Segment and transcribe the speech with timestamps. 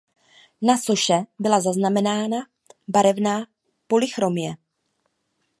[0.61, 2.37] Na soše byla zaznamenána
[2.87, 3.45] barevná
[3.87, 4.55] polychromie.